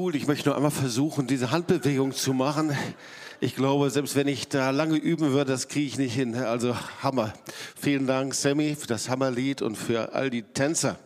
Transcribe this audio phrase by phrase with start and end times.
[0.00, 0.16] cool.
[0.16, 2.74] Ich möchte nur einmal versuchen, diese Handbewegung zu machen.
[3.38, 6.34] Ich glaube, selbst wenn ich da lange üben würde, das kriege ich nicht hin.
[6.36, 7.34] Also Hammer.
[7.76, 10.98] Vielen Dank, Sammy, für das Hammerlied und für all die Tänzer.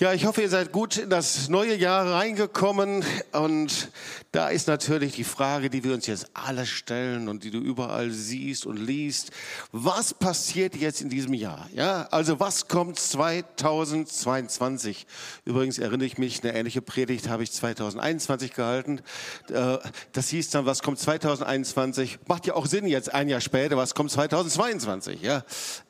[0.00, 3.04] Ja, ich hoffe, ihr seid gut in das neue Jahr reingekommen.
[3.32, 3.90] Und
[4.32, 8.10] da ist natürlich die Frage, die wir uns jetzt alle stellen und die du überall
[8.10, 9.30] siehst und liest.
[9.72, 11.68] Was passiert jetzt in diesem Jahr?
[11.74, 15.06] Ja, also was kommt 2022?
[15.44, 19.02] Übrigens erinnere ich mich, eine ähnliche Predigt habe ich 2021 gehalten.
[19.50, 19.76] Äh,
[20.12, 22.20] das hieß dann, was kommt 2021?
[22.26, 23.76] Macht ja auch Sinn jetzt ein Jahr später.
[23.76, 25.20] Was kommt 2022?
[25.20, 25.44] Ja.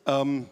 [0.05, 0.47] Ähm,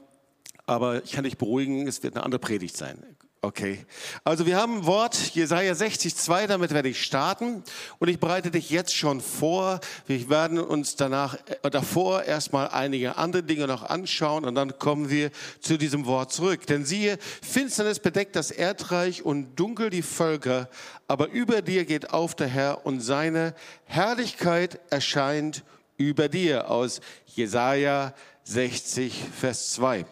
[0.64, 3.02] aber ich kann dich beruhigen, es wird eine andere Predigt sein.
[3.40, 3.86] Okay.
[4.24, 7.62] Also wir haben Wort, Jesaja 60,2, damit werde ich starten.
[8.00, 9.78] Und ich bereite dich jetzt schon vor.
[10.08, 15.08] Wir werden uns danach, äh, davor erstmal einige andere Dinge noch anschauen und dann kommen
[15.08, 16.66] wir zu diesem Wort zurück.
[16.66, 20.68] Denn siehe, Finsternis bedeckt das Erdreich und dunkel die Völker,
[21.06, 23.54] aber über dir geht auf der Herr und seine
[23.84, 25.62] Herrlichkeit erscheint
[25.96, 26.72] über dir.
[26.72, 27.00] Aus
[27.36, 30.06] Jesaja 60, Vers 2.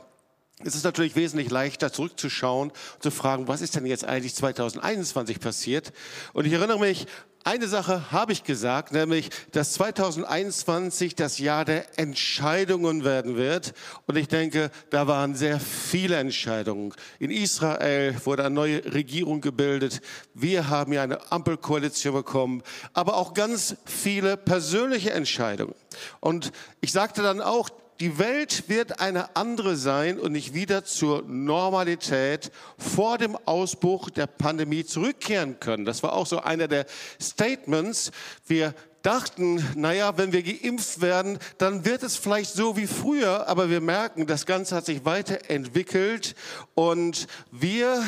[0.65, 5.39] Es ist natürlich wesentlich leichter zurückzuschauen und zu fragen, was ist denn jetzt eigentlich 2021
[5.39, 5.93] passiert?
[6.33, 7.07] Und ich erinnere mich,
[7.47, 13.73] eine Sache habe ich gesagt, nämlich, dass 2021 das Jahr der Entscheidungen werden wird.
[14.07, 16.93] Und ich denke, da waren sehr viele Entscheidungen.
[17.21, 20.01] In Israel wurde eine neue Regierung gebildet.
[20.35, 25.77] Wir haben ja eine Ampelkoalition bekommen, aber auch ganz viele persönliche Entscheidungen.
[26.19, 31.23] Und ich sagte dann auch, die Welt wird eine andere sein und nicht wieder zur
[31.23, 35.85] Normalität vor dem Ausbruch der Pandemie zurückkehren können.
[35.85, 36.87] Das war auch so einer der
[37.21, 38.11] Statements.
[38.47, 43.71] Wir dachten, naja, wenn wir geimpft werden, dann wird es vielleicht so wie früher, aber
[43.71, 46.35] wir merken, das Ganze hat sich weiterentwickelt
[46.75, 48.03] und wir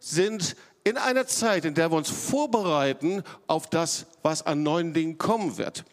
[0.00, 5.18] sind in einer Zeit, in der wir uns vorbereiten auf das, was an neuen Dingen
[5.18, 5.84] kommen wird.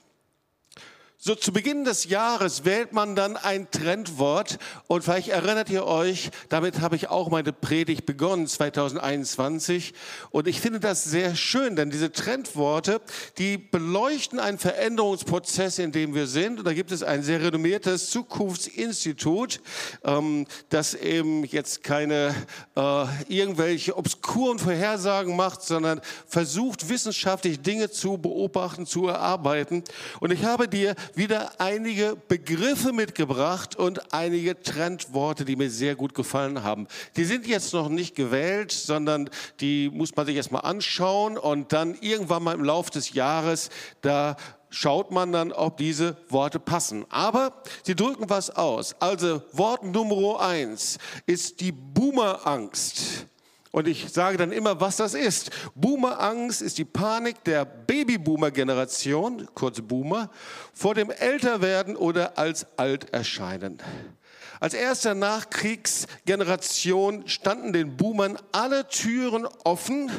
[1.19, 6.29] So zu Beginn des Jahres wählt man dann ein Trendwort und vielleicht erinnert ihr euch,
[6.49, 9.95] damit habe ich auch meine Predigt begonnen 2021
[10.29, 13.01] und ich finde das sehr schön, denn diese Trendworte,
[13.39, 16.59] die beleuchten einen Veränderungsprozess, in dem wir sind.
[16.59, 19.59] Und da gibt es ein sehr renommiertes Zukunftsinstitut,
[20.03, 22.35] ähm, das eben jetzt keine
[22.75, 29.83] äh, irgendwelche obskuren Vorhersagen macht, sondern versucht wissenschaftlich Dinge zu beobachten, zu erarbeiten.
[30.19, 36.13] Und ich habe dir wieder einige Begriffe mitgebracht und einige Trendworte, die mir sehr gut
[36.13, 36.87] gefallen haben.
[37.15, 39.29] Die sind jetzt noch nicht gewählt, sondern
[39.59, 43.69] die muss man sich erstmal anschauen und dann irgendwann mal im Laufe des Jahres,
[44.01, 44.35] da
[44.69, 47.05] schaut man dann, ob diese Worte passen.
[47.09, 47.53] Aber
[47.83, 48.95] sie drücken was aus.
[48.99, 53.27] Also Wort Nummer eins ist die Boomerangst.
[53.71, 55.51] Und ich sage dann immer, was das ist.
[55.75, 60.29] Boomerangst ist die Panik der Babyboomer-Generation, kurz Boomer,
[60.73, 63.81] vor dem Älterwerden oder als alt erscheinen.
[64.59, 70.09] Als erster Nachkriegsgeneration standen den Boomern alle Türen offen.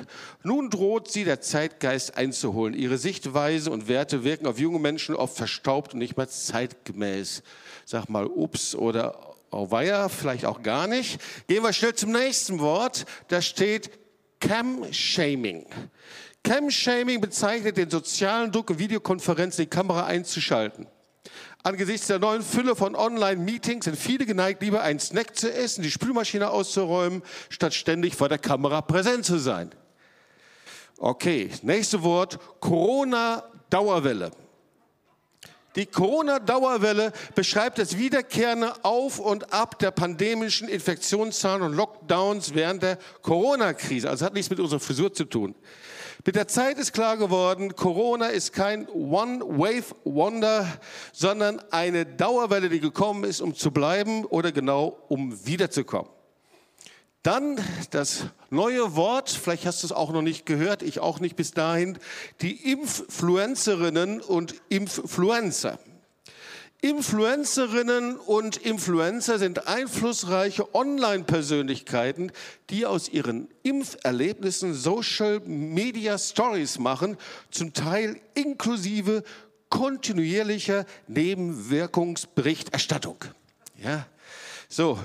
[0.44, 2.74] Nun droht sie der Zeitgeist einzuholen.
[2.74, 7.42] Ihre Sichtweise und Werte wirken auf junge Menschen oft verstaubt und nicht mehr zeitgemäß.
[7.84, 11.20] Sag mal, ups oder Auweia, vielleicht auch gar nicht.
[11.46, 13.06] Gehen wir schnell zum nächsten Wort.
[13.28, 13.90] Da steht
[14.40, 15.66] Cam-Shaming.
[16.44, 20.86] Cam-Shaming bezeichnet den sozialen Druck, Videokonferenzen die Kamera einzuschalten.
[21.62, 25.90] Angesichts der neuen Fülle von Online-Meetings sind viele geneigt, lieber einen Snack zu essen, die
[25.90, 29.70] Spülmaschine auszuräumen, statt ständig vor der Kamera präsent zu sein.
[30.98, 34.30] Okay, nächste Wort, Corona-Dauerwelle.
[35.78, 42.98] Die Corona-Dauerwelle beschreibt das wiederkehrende Auf und Ab der pandemischen Infektionszahlen und Lockdowns während der
[43.22, 44.10] Corona-Krise.
[44.10, 45.54] Also hat nichts mit unserer Frisur zu tun.
[46.26, 50.66] Mit der Zeit ist klar geworden, Corona ist kein One-Wave-Wonder,
[51.12, 56.10] sondern eine Dauerwelle, die gekommen ist, um zu bleiben oder genau um wiederzukommen.
[57.22, 57.58] Dann
[57.90, 61.50] das neue Wort, vielleicht hast du es auch noch nicht gehört, ich auch nicht bis
[61.50, 61.98] dahin,
[62.40, 65.78] die Influencerinnen und Influencer.
[66.80, 72.30] Influencerinnen und Influencer sind einflussreiche Online-Persönlichkeiten,
[72.70, 77.16] die aus ihren Impferlebnissen Social Media Stories machen,
[77.50, 79.24] zum Teil inklusive
[79.70, 83.24] kontinuierlicher Nebenwirkungsberichterstattung.
[83.82, 84.06] Ja,
[84.68, 85.00] so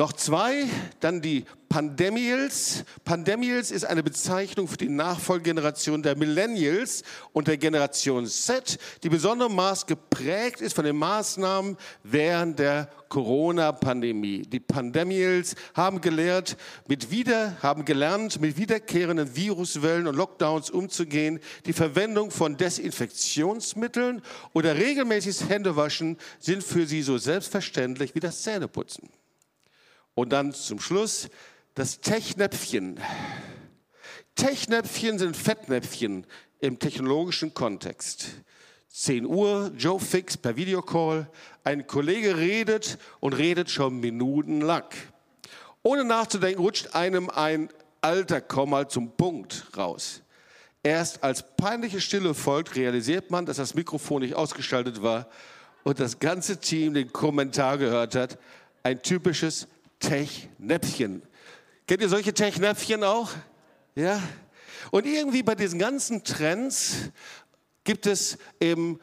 [0.00, 0.64] noch zwei,
[1.00, 2.84] dann die Pandemials.
[3.04, 7.02] Pandemials ist eine Bezeichnung für die Nachfolgegeneration der Millennials
[7.34, 14.40] und der Generation Z, die besondermaßen geprägt ist von den Maßnahmen während der Corona-Pandemie.
[14.40, 16.56] Die Pandemials haben gelehrt,
[16.88, 21.40] mit wieder, haben gelernt, mit wiederkehrenden Viruswellen und Lockdowns umzugehen.
[21.66, 24.22] Die Verwendung von Desinfektionsmitteln
[24.54, 29.10] oder regelmäßiges Händewaschen sind für sie so selbstverständlich wie das Zähneputzen.
[30.14, 31.28] Und dann zum Schluss
[31.74, 33.00] das Technäpfchen.
[34.34, 36.26] Technäpfchen sind Fettnäpfchen
[36.60, 38.28] im technologischen Kontext.
[38.88, 41.30] 10 Uhr, Joe Fix per Videocall.
[41.62, 44.84] Ein Kollege redet und redet schon minutenlang.
[45.82, 47.70] Ohne nachzudenken rutscht einem ein
[48.00, 50.22] Alter, komm mal zum Punkt raus.
[50.82, 55.28] Erst als peinliche Stille folgt, realisiert man, dass das Mikrofon nicht ausgestaltet war
[55.82, 58.38] und das ganze Team den Kommentar gehört hat.
[58.82, 59.68] Ein typisches
[60.00, 61.22] Technäpfchen.
[61.86, 63.30] Kennt ihr solche Technäpfchen auch?
[63.94, 64.20] Ja?
[64.90, 67.10] Und irgendwie bei diesen ganzen Trends
[67.84, 68.98] gibt es eben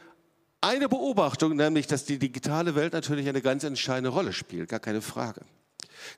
[0.60, 5.02] eine Beobachtung, nämlich, dass die digitale Welt natürlich eine ganz entscheidende Rolle spielt, gar keine
[5.02, 5.42] Frage.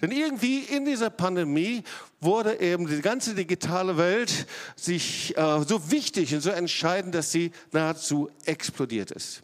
[0.02, 1.84] Denn irgendwie in dieser Pandemie
[2.20, 4.46] wurde eben die ganze digitale Welt
[4.76, 9.42] sich äh, so wichtig und so entscheidend, dass sie nahezu explodiert ist.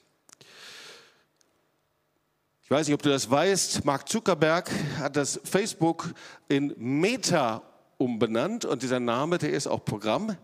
[2.65, 3.85] Ich weiß nicht, ob du das weißt.
[3.85, 6.11] Mark Zuckerberg hat das Facebook
[6.47, 7.61] in Meta
[7.99, 10.35] umbenannt und dieser Name, der ist auch Programm.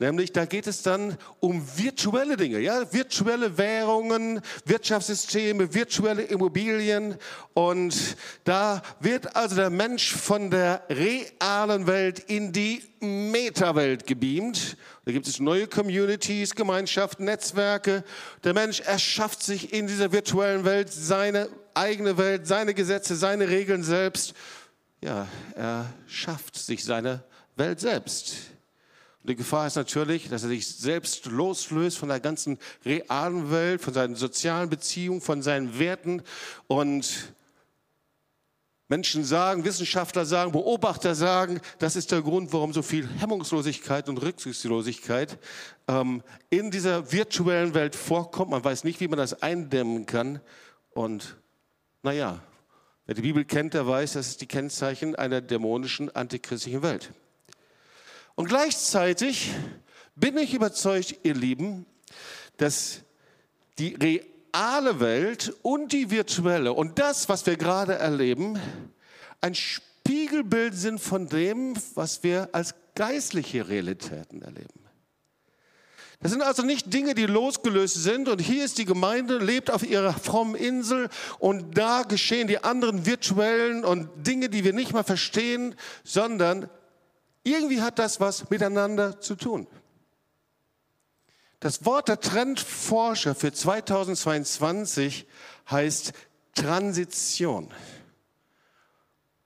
[0.00, 7.14] Nämlich, da geht es dann um virtuelle Dinge, ja, virtuelle Währungen, Wirtschaftssysteme, virtuelle Immobilien
[7.54, 14.76] und da wird also der Mensch von der realen Welt in die Meta-Welt gebeamt.
[15.08, 18.04] Da gibt es neue Communities, Gemeinschaften, Netzwerke.
[18.44, 23.82] Der Mensch erschafft sich in dieser virtuellen Welt seine eigene Welt, seine Gesetze, seine Regeln
[23.82, 24.34] selbst.
[25.00, 27.24] Ja, er schafft sich seine
[27.56, 28.34] Welt selbst.
[29.22, 33.80] Und die Gefahr ist natürlich, dass er sich selbst loslöst von der ganzen realen Welt,
[33.80, 36.22] von seinen sozialen Beziehungen, von seinen Werten.
[36.66, 37.32] Und
[38.88, 44.16] Menschen sagen, Wissenschaftler sagen, Beobachter sagen, das ist der Grund, warum so viel Hemmungslosigkeit und
[44.16, 45.38] Rücksichtslosigkeit
[45.88, 48.50] ähm, in dieser virtuellen Welt vorkommt.
[48.50, 50.40] Man weiß nicht, wie man das eindämmen kann.
[50.90, 51.36] Und
[52.02, 52.42] naja,
[53.04, 57.12] wer die Bibel kennt, der weiß, das ist die Kennzeichen einer dämonischen, antichristlichen Welt.
[58.36, 59.50] Und gleichzeitig
[60.16, 61.84] bin ich überzeugt, ihr Lieben,
[62.56, 63.02] dass
[63.78, 64.22] die
[64.58, 68.58] reale Welt und die virtuelle und das, was wir gerade erleben,
[69.40, 74.80] ein Spiegelbild sind von dem, was wir als geistliche Realitäten erleben.
[76.20, 79.88] Das sind also nicht Dinge, die losgelöst sind und hier ist die Gemeinde, lebt auf
[79.88, 81.08] ihrer frommen Insel
[81.38, 86.68] und da geschehen die anderen virtuellen und Dinge, die wir nicht mal verstehen, sondern
[87.44, 89.68] irgendwie hat das was miteinander zu tun.
[91.60, 95.26] Das Wort der Trendforscher für 2022
[95.68, 96.12] heißt
[96.54, 97.72] Transition.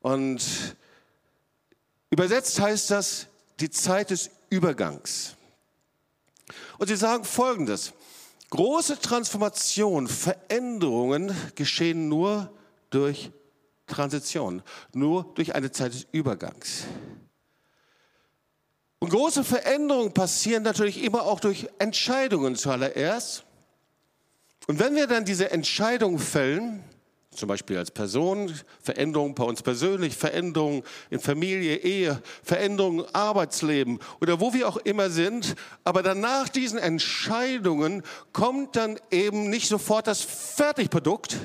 [0.01, 0.43] Und
[2.11, 3.29] übersetzt heißt das
[3.61, 5.37] die Zeit des Übergangs.
[6.79, 7.93] Und sie sagen Folgendes.
[8.51, 12.53] Große Transformationen, Veränderungen geschehen nur
[12.91, 13.31] durch
[13.87, 14.63] Transition,
[14.93, 16.85] nur durch eine Zeit des Übergangs.
[19.03, 23.43] Und große Veränderungen passieren natürlich immer auch durch Entscheidungen zuallererst.
[24.69, 26.85] Und wenn wir dann diese Entscheidung fällen,
[27.33, 33.99] zum Beispiel als Person, Veränderungen bei uns persönlich, Veränderungen in Familie, Ehe, Veränderungen im Arbeitsleben
[34.21, 35.57] oder wo wir auch immer sind.
[35.83, 41.39] Aber dann nach diesen Entscheidungen kommt dann eben nicht sofort das Fertigprodukt,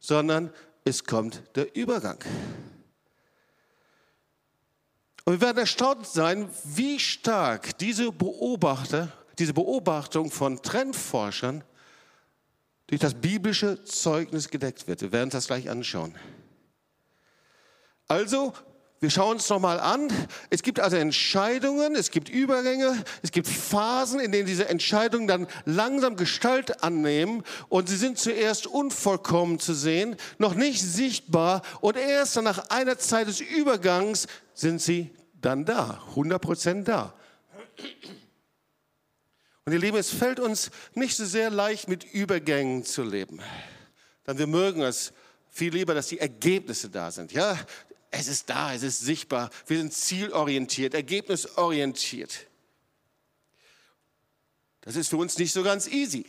[0.00, 0.52] sondern
[0.84, 2.18] es kommt der Übergang.
[5.24, 11.64] Und wir werden erstaunt sein, wie stark diese Beobachter, diese Beobachtung von Trendforschern
[12.86, 15.00] durch das biblische Zeugnis gedeckt wird.
[15.00, 16.14] Wir werden das gleich anschauen.
[18.06, 18.52] Also,
[19.00, 20.08] wir schauen uns nochmal an.
[20.50, 25.46] Es gibt also Entscheidungen, es gibt Übergänge, es gibt Phasen, in denen diese Entscheidungen dann
[25.66, 32.40] langsam Gestalt annehmen und sie sind zuerst unvollkommen zu sehen, noch nicht sichtbar und erst
[32.40, 35.10] nach einer Zeit des Übergangs sind sie
[35.40, 37.14] dann da, 100% da.
[39.66, 43.40] Und ihr Lieben, es fällt uns nicht so sehr leicht, mit Übergängen zu leben.
[44.26, 45.12] Denn wir mögen es
[45.50, 47.32] viel lieber, dass die Ergebnisse da sind.
[47.32, 47.58] Ja,
[48.18, 49.50] es ist da, es ist sichtbar.
[49.66, 52.46] Wir sind zielorientiert, ergebnisorientiert.
[54.82, 56.26] Das ist für uns nicht so ganz easy.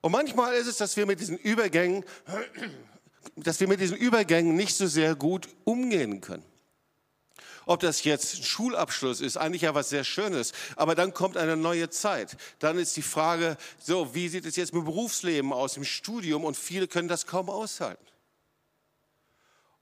[0.00, 2.04] Und manchmal ist es, dass wir mit diesen Übergängen
[3.36, 6.44] dass wir mit diesen Übergängen nicht so sehr gut umgehen können.
[7.66, 11.56] Ob das jetzt ein Schulabschluss ist, eigentlich ja was sehr Schönes, aber dann kommt eine
[11.56, 12.36] neue Zeit.
[12.60, 16.44] Dann ist die Frage, so, wie sieht es jetzt mit dem Berufsleben aus, im Studium
[16.44, 18.07] und viele können das kaum aushalten.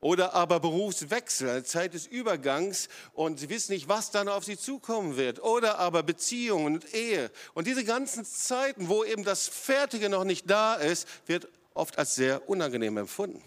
[0.01, 4.59] Oder aber Berufswechsel, eine Zeit des Übergangs und sie wissen nicht, was dann auf sie
[4.59, 5.43] zukommen wird.
[5.43, 7.31] Oder aber Beziehungen und Ehe.
[7.55, 12.15] Und diese ganzen Zeiten, wo eben das Fertige noch nicht da ist, wird oft als
[12.15, 13.43] sehr unangenehm empfunden.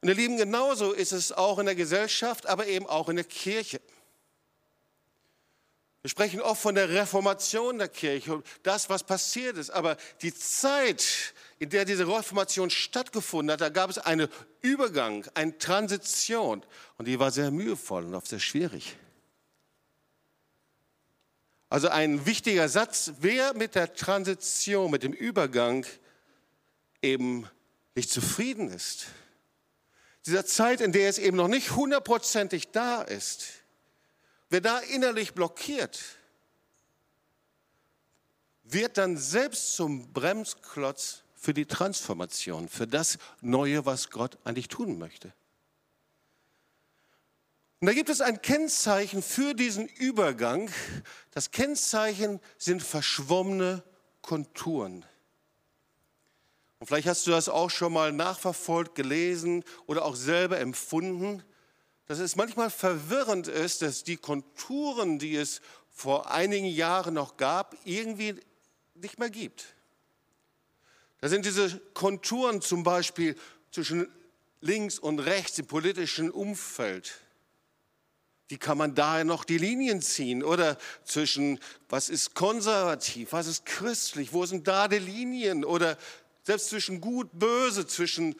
[0.00, 3.24] Und ihr Lieben, genauso ist es auch in der Gesellschaft, aber eben auch in der
[3.24, 3.80] Kirche.
[6.02, 9.70] Wir sprechen oft von der Reformation der Kirche und das, was passiert ist.
[9.70, 11.32] Aber die Zeit,
[11.62, 14.26] in der diese Reformation stattgefunden hat, da gab es einen
[14.62, 16.66] Übergang, eine Transition.
[16.98, 18.96] Und die war sehr mühevoll und auch sehr schwierig.
[21.68, 25.86] Also ein wichtiger Satz, wer mit der Transition, mit dem Übergang
[27.00, 27.48] eben
[27.94, 29.06] nicht zufrieden ist,
[30.26, 33.50] dieser Zeit, in der es eben noch nicht hundertprozentig da ist,
[34.50, 36.00] wer da innerlich blockiert,
[38.64, 44.96] wird dann selbst zum Bremsklotz für die Transformation, für das Neue, was Gott eigentlich tun
[44.96, 45.34] möchte.
[47.80, 50.70] Und da gibt es ein Kennzeichen für diesen Übergang.
[51.32, 53.82] Das Kennzeichen sind verschwommene
[54.20, 55.04] Konturen.
[56.78, 61.42] Und vielleicht hast du das auch schon mal nachverfolgt, gelesen oder auch selber empfunden,
[62.06, 67.76] dass es manchmal verwirrend ist, dass die Konturen, die es vor einigen Jahren noch gab,
[67.84, 68.36] irgendwie
[68.94, 69.74] nicht mehr gibt.
[71.22, 73.36] Da sind diese Konturen zum Beispiel
[73.70, 74.12] zwischen
[74.60, 77.14] links und rechts im politischen Umfeld.
[78.48, 80.42] Wie kann man daher noch die Linien ziehen?
[80.42, 85.64] Oder zwischen, was ist konservativ, was ist christlich, wo sind da die Linien?
[85.64, 85.96] Oder
[86.42, 88.34] selbst zwischen Gut, Böse, zwischen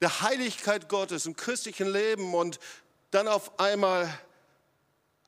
[0.00, 2.60] der Heiligkeit Gottes im christlichen Leben und
[3.10, 4.08] dann auf einmal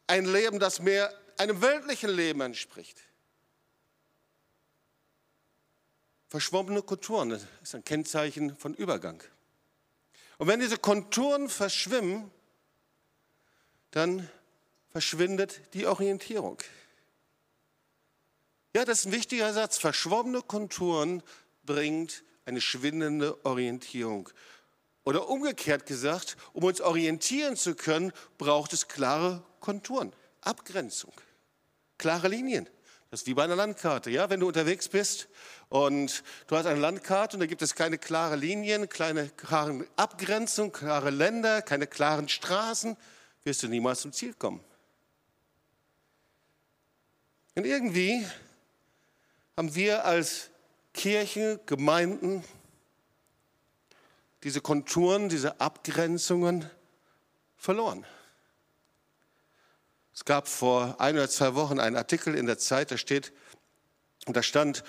[0.07, 3.08] ein Leben, das mehr einem weltlichen Leben entspricht.
[6.29, 9.23] Verschwommene Konturen das ist ein Kennzeichen von Übergang.
[10.37, 12.31] Und wenn diese Konturen verschwimmen,
[13.91, 14.29] dann
[14.91, 16.59] verschwindet die Orientierung.
[18.77, 19.79] Ja, das ist ein wichtiger Satz.
[19.79, 21.23] Verschwommene Konturen
[21.65, 24.29] bringt eine schwindende Orientierung.
[25.05, 31.15] Oder umgekehrt gesagt, um uns orientieren zu können, braucht es klare Konturen, Abgrenzung,
[31.97, 32.69] klare Linien.
[33.11, 34.11] Das ist wie bei einer Landkarte.
[34.11, 34.29] Ja?
[34.29, 35.29] Wenn du unterwegs bist
[35.69, 40.73] und du hast eine Landkarte und da gibt es keine klaren Linien, keine klaren Abgrenzungen,
[40.73, 42.97] klare Länder, keine klaren Straßen,
[43.45, 44.61] wirst du niemals zum Ziel kommen.
[47.55, 48.27] Und irgendwie
[49.57, 50.51] haben wir als
[50.95, 52.45] Kirchen, Gemeinden
[54.45, 56.71] diese Konturen, diese Abgrenzungen
[57.57, 58.07] verloren.
[60.15, 63.33] Es gab vor ein oder zwei Wochen einen Artikel in der Zeit, da steht,
[64.27, 64.85] und da stand,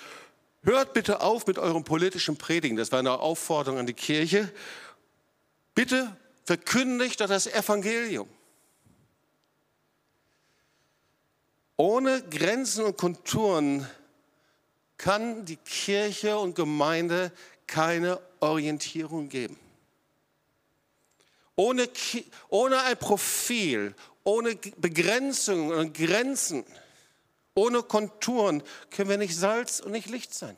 [0.62, 2.76] hört bitte auf mit eurem politischen Predigen.
[2.76, 4.52] Das war eine Aufforderung an die Kirche.
[5.74, 6.14] Bitte
[6.44, 8.28] verkündigt doch das Evangelium.
[11.76, 13.88] Ohne Grenzen und Konturen
[14.98, 17.32] kann die Kirche und Gemeinde
[17.66, 19.58] keine Orientierung geben.
[21.56, 21.88] Ohne,
[22.48, 26.64] ohne ein Profil, ohne Begrenzungen und Grenzen,
[27.60, 30.56] ohne Konturen können wir nicht Salz und nicht Licht sein.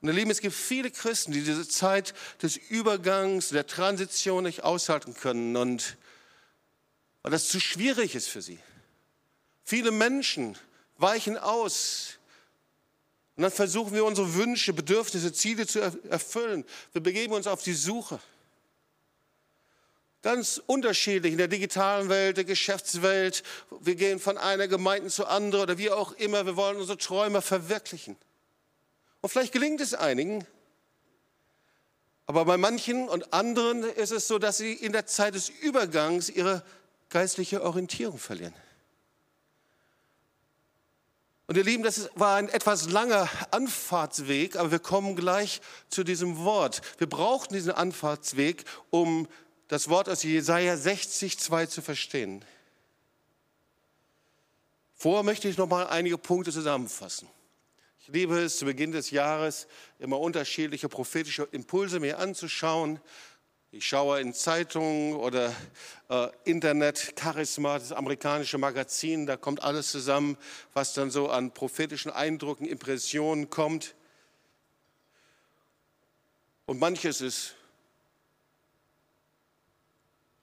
[0.00, 4.64] Und ihr Lieben, es gibt viele Christen, die diese Zeit des Übergangs, der Transition nicht
[4.64, 5.96] aushalten können und
[7.22, 8.58] weil das zu schwierig ist für sie.
[9.64, 10.56] Viele Menschen
[10.98, 12.18] weichen aus.
[13.36, 16.64] Und dann versuchen wir unsere Wünsche, Bedürfnisse, Ziele zu erfüllen.
[16.92, 18.20] Wir begeben uns auf die Suche.
[20.22, 23.44] Ganz unterschiedlich in der digitalen Welt, der Geschäftswelt.
[23.80, 26.44] Wir gehen von einer Gemeinde zu anderen oder wie auch immer.
[26.44, 28.16] Wir wollen unsere Träume verwirklichen.
[29.20, 30.44] Und vielleicht gelingt es einigen.
[32.26, 36.28] Aber bei manchen und anderen ist es so, dass sie in der Zeit des Übergangs
[36.28, 36.62] ihre
[37.08, 38.54] geistliche Orientierung verlieren.
[41.46, 46.36] Und ihr Lieben, das war ein etwas langer Anfahrtsweg, aber wir kommen gleich zu diesem
[46.44, 46.82] Wort.
[46.98, 49.26] Wir brauchten diesen Anfahrtsweg, um
[49.68, 52.44] das Wort aus Jesaja 60, 2 zu verstehen.
[54.94, 57.28] Vorher möchte ich noch mal einige Punkte zusammenfassen.
[58.00, 62.98] Ich liebe es, zu Beginn des Jahres immer unterschiedliche prophetische Impulse mir anzuschauen.
[63.70, 65.54] Ich schaue in Zeitungen oder
[66.08, 70.38] äh, Internet, Charisma, das amerikanische Magazin, da kommt alles zusammen,
[70.72, 73.94] was dann so an prophetischen Eindrücken, Impressionen kommt.
[76.64, 77.57] Und manches ist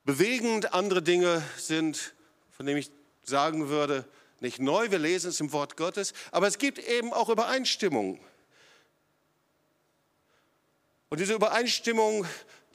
[0.06, 2.14] bewegend, andere Dinge sind,
[2.52, 2.92] von denen ich
[3.24, 4.06] sagen würde,
[4.40, 8.20] nicht neu, wir lesen es im Wort Gottes, aber es gibt eben auch Übereinstimmung.
[11.10, 12.26] Und diese Übereinstimmung,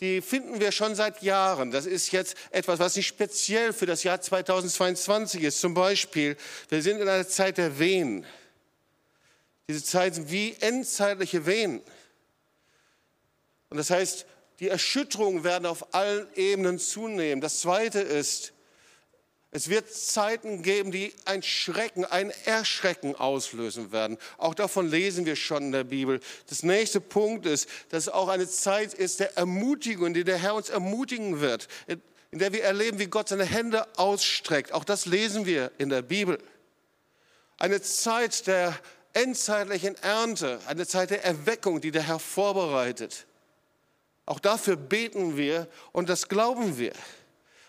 [0.01, 1.71] die finden wir schon seit Jahren.
[1.71, 5.61] Das ist jetzt etwas, was nicht speziell für das Jahr 2022 ist.
[5.61, 6.37] Zum Beispiel,
[6.71, 8.25] wir sind in einer Zeit der Wehen.
[9.69, 11.83] Diese Zeit sind wie endzeitliche Wehen.
[13.69, 14.27] Und das heißt,
[14.61, 17.41] die Erschütterungen werden auf allen Ebenen zunehmen.
[17.41, 18.53] Das Zweite ist,
[19.53, 24.17] es wird Zeiten geben, die ein Schrecken, ein Erschrecken auslösen werden.
[24.39, 26.21] Auch davon lesen wir schon in der Bibel.
[26.49, 30.55] Das nächste Punkt ist, dass es auch eine Zeit ist der Ermutigung, der der Herr
[30.55, 31.67] uns ermutigen wird,
[32.31, 34.73] in der wir erleben, wie Gott seine Hände ausstreckt.
[34.73, 36.39] Auch das lesen wir in der Bibel.
[37.57, 38.79] Eine Zeit der
[39.15, 43.27] endzeitlichen Ernte, eine Zeit der Erweckung, die der Herr vorbereitet.
[44.27, 46.93] Auch dafür beten wir und das glauben wir.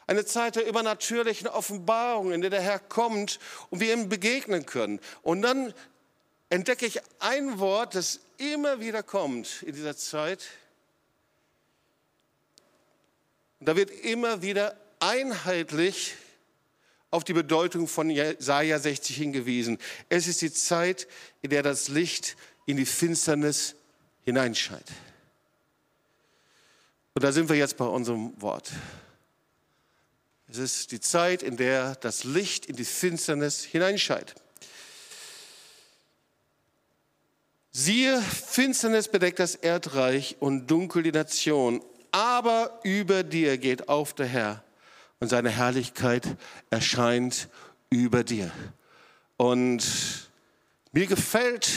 [0.08, 3.40] Eine Zeit der übernatürlichen Offenbarung, in der der Herr kommt
[3.70, 5.00] und wir ihm begegnen können.
[5.22, 5.74] Und dann
[6.50, 10.48] entdecke ich ein Wort, das immer wieder kommt in dieser Zeit.
[13.60, 16.16] Und da wird immer wieder einheitlich
[17.10, 19.78] auf die Bedeutung von Jesaja 60 hingewiesen.
[20.10, 21.08] Es ist die Zeit,
[21.42, 23.76] in der das Licht in die Finsternis
[24.24, 24.92] hineinscheint.
[27.14, 28.72] Und da sind wir jetzt bei unserem Wort.
[30.48, 34.36] Es ist die Zeit, in der das Licht in die Finsternis hineinscheint.
[37.72, 44.26] Siehe, Finsternis bedeckt das Erdreich und dunkel die Nation, aber über dir geht auf der
[44.26, 44.64] Herr
[45.22, 46.36] und seine Herrlichkeit
[46.70, 47.48] erscheint
[47.90, 48.52] über dir.
[49.38, 50.30] Und
[50.92, 51.70] mir gefällt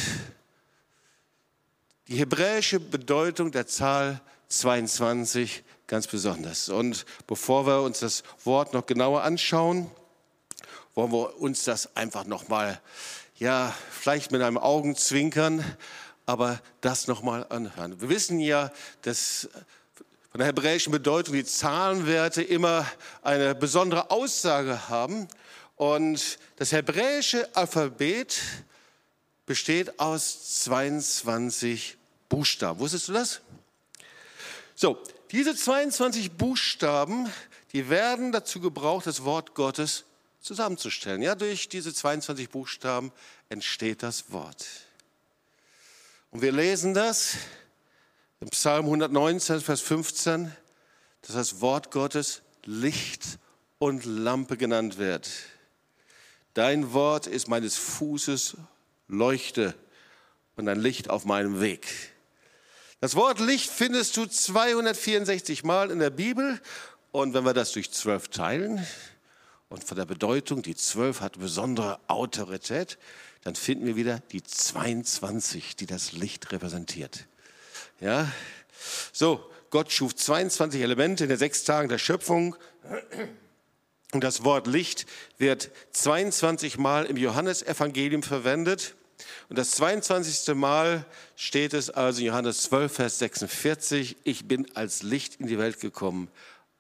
[2.08, 4.20] die hebräische Bedeutung der Zahl
[4.58, 6.68] 22 ganz besonders.
[6.68, 9.90] Und bevor wir uns das Wort noch genauer anschauen,
[10.94, 12.80] wollen wir uns das einfach noch mal,
[13.36, 15.64] ja, vielleicht mit einem Augenzwinkern,
[16.26, 18.00] aber das noch mal anhören.
[18.00, 18.70] Wir wissen ja,
[19.02, 19.48] dass
[20.30, 22.86] von der hebräischen Bedeutung die Zahlenwerte immer
[23.22, 25.28] eine besondere Aussage haben.
[25.76, 28.40] Und das hebräische Alphabet
[29.46, 31.96] besteht aus 22
[32.28, 32.80] Buchstaben.
[32.80, 33.40] Wusstest du das?
[34.74, 37.30] So, diese 22 Buchstaben,
[37.72, 40.04] die werden dazu gebraucht, das Wort Gottes
[40.40, 41.22] zusammenzustellen.
[41.22, 43.12] Ja, durch diese 22 Buchstaben
[43.48, 44.66] entsteht das Wort.
[46.30, 47.36] Und wir lesen das
[48.40, 50.54] im Psalm 119, Vers 15,
[51.22, 53.38] dass das Wort Gottes Licht
[53.78, 55.30] und Lampe genannt wird.
[56.54, 58.56] Dein Wort ist meines Fußes
[59.08, 59.74] Leuchte
[60.56, 62.13] und ein Licht auf meinem Weg.
[63.04, 66.58] Das Wort Licht findest du 264 Mal in der Bibel.
[67.12, 68.82] Und wenn wir das durch zwölf teilen,
[69.68, 72.96] und von der Bedeutung, die zwölf hat besondere Autorität,
[73.42, 77.26] dann finden wir wieder die 22, die das Licht repräsentiert.
[78.00, 78.32] Ja,
[79.12, 82.56] so, Gott schuf 22 Elemente in den sechs Tagen der Schöpfung.
[84.12, 85.04] Und das Wort Licht
[85.36, 88.94] wird 22 Mal im Johannesevangelium verwendet.
[89.48, 90.54] Und das 22.
[90.54, 91.04] Mal
[91.36, 95.80] steht es also in Johannes 12, Vers 46, ich bin als Licht in die Welt
[95.80, 96.28] gekommen,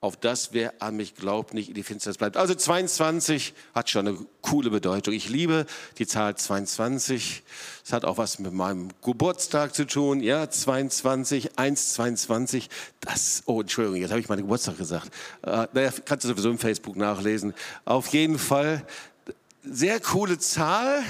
[0.04, 2.36] auf das wer an mich glaubt, nicht in die Finsternis bleibt.
[2.36, 5.14] Also 22 hat schon eine coole Bedeutung.
[5.14, 5.64] Ich liebe
[5.96, 7.42] die Zahl 22.
[7.82, 10.20] Es hat auch was mit meinem Geburtstag zu tun.
[10.20, 12.68] Ja, 22, 1, 22.
[13.00, 15.10] Das, oh, Entschuldigung, jetzt habe ich meinen Geburtstag gesagt.
[15.40, 17.54] Äh, naja, kannst du sowieso im Facebook nachlesen.
[17.86, 18.86] Auf jeden Fall
[19.62, 21.02] sehr coole Zahl.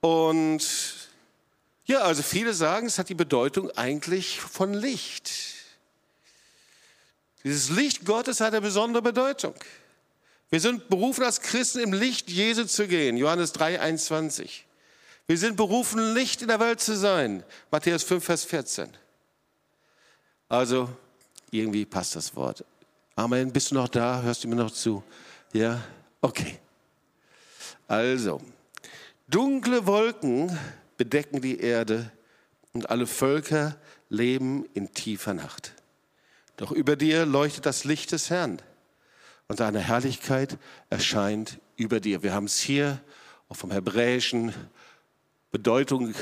[0.00, 0.60] Und
[1.84, 5.30] ja, also viele sagen, es hat die Bedeutung eigentlich von Licht.
[7.44, 9.54] Dieses Licht Gottes hat eine besondere Bedeutung.
[10.50, 13.16] Wir sind berufen als Christen im Licht Jesu zu gehen.
[13.16, 14.66] Johannes 3, 21.
[15.26, 17.44] Wir sind berufen, Licht in der Welt zu sein.
[17.70, 18.88] Matthäus 5, Vers 14.
[20.48, 20.90] Also,
[21.52, 22.64] irgendwie passt das Wort.
[23.14, 23.52] Amen.
[23.52, 24.20] Bist du noch da?
[24.22, 25.04] Hörst du mir noch zu?
[25.52, 25.80] Ja?
[26.20, 26.58] Okay.
[27.86, 28.40] Also,
[29.30, 30.58] Dunkle Wolken
[30.96, 32.10] bedecken die Erde
[32.72, 33.76] und alle Völker
[34.08, 35.72] leben in tiefer Nacht.
[36.56, 38.60] Doch über dir leuchtet das Licht des Herrn
[39.46, 42.24] und seine Herrlichkeit erscheint über dir.
[42.24, 43.00] Wir haben es hier
[43.48, 44.52] auch vom hebräischen
[45.52, 46.12] Bedeutung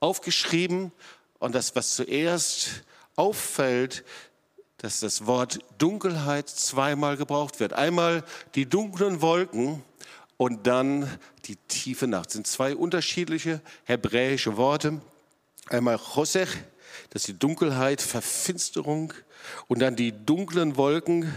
[0.00, 0.92] aufgeschrieben
[1.38, 2.84] und das, was zuerst
[3.16, 4.02] auffällt,
[4.78, 7.74] dass das Wort Dunkelheit zweimal gebraucht wird.
[7.74, 9.82] Einmal die dunklen Wolken
[10.36, 11.10] und dann
[11.46, 12.26] die tiefe Nacht.
[12.26, 15.00] Das sind zwei unterschiedliche hebräische Worte.
[15.68, 16.50] Einmal Chosech,
[17.10, 19.12] das ist die Dunkelheit, Verfinsterung
[19.68, 21.32] und dann die dunklen Wolken,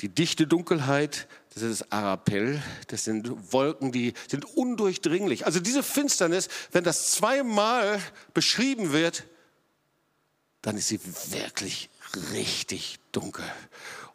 [0.00, 5.44] die dichte Dunkelheit, das ist Arapel, das sind Wolken, die sind undurchdringlich.
[5.44, 8.00] Also diese Finsternis, wenn das zweimal
[8.32, 9.24] beschrieben wird,
[10.62, 11.90] dann ist sie wirklich
[12.32, 13.44] richtig dunkel.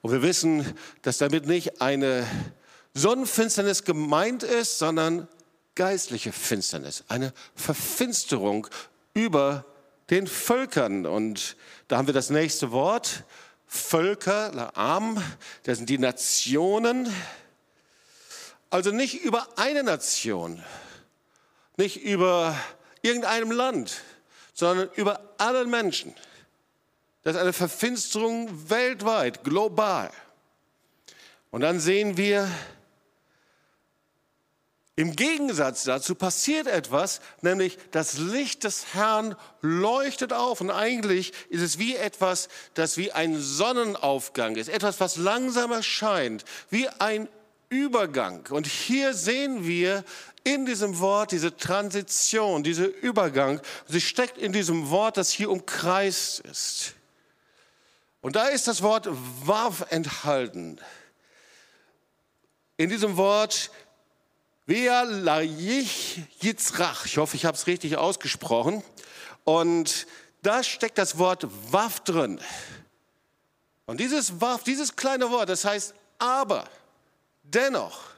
[0.02, 0.66] Und wir wissen,
[1.02, 2.26] dass damit nicht eine
[2.93, 5.27] Sonnenfinsternis gemeint ist, sondern
[5.75, 8.67] geistliche Finsternis, eine Verfinsterung
[9.13, 9.65] über
[10.10, 11.06] den Völkern.
[11.06, 11.56] Und
[11.88, 13.23] da haben wir das nächste Wort,
[13.65, 15.23] Völker, Laam,
[15.63, 17.12] das sind die Nationen.
[18.69, 20.63] Also nicht über eine Nation,
[21.77, 22.56] nicht über
[23.01, 24.01] irgendeinem Land,
[24.53, 26.13] sondern über alle Menschen.
[27.23, 30.12] Das ist eine Verfinsterung weltweit, global.
[31.51, 32.49] Und dann sehen wir,
[34.95, 40.62] im Gegensatz dazu passiert etwas, nämlich das Licht des Herrn leuchtet auf.
[40.62, 46.45] Und eigentlich ist es wie etwas, das wie ein Sonnenaufgang ist, etwas, was langsam erscheint,
[46.69, 47.27] wie ein
[47.69, 48.45] Übergang.
[48.51, 50.03] Und hier sehen wir
[50.43, 53.62] in diesem Wort diese Transition, diese Übergang.
[53.88, 56.93] Sie steckt in diesem Wort, das hier umkreist ist.
[58.21, 60.79] Und da ist das Wort Wav enthalten.
[62.77, 63.71] In diesem Wort
[64.65, 67.06] Vea Layich Yitzrach.
[67.06, 68.82] Ich hoffe, ich habe es richtig ausgesprochen.
[69.43, 70.08] Und
[70.41, 72.39] da steckt das Wort Waff drin.
[73.86, 76.63] Und dieses Waff, dieses kleine Wort, das heißt aber,
[77.43, 78.12] dennoch,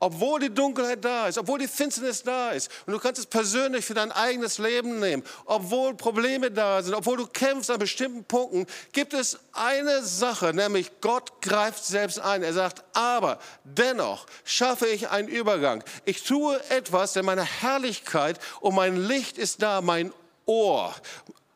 [0.00, 3.84] obwohl die Dunkelheit da ist, obwohl die Finsternis da ist, und du kannst es persönlich
[3.84, 8.66] für dein eigenes Leben nehmen, obwohl Probleme da sind, obwohl du kämpfst an bestimmten Punkten,
[8.92, 12.42] gibt es eine Sache, nämlich Gott greift selbst ein.
[12.42, 15.82] Er sagt, aber dennoch schaffe ich einen Übergang.
[16.04, 20.12] Ich tue etwas, denn meine Herrlichkeit und mein Licht ist da, mein
[20.46, 20.94] Ohr.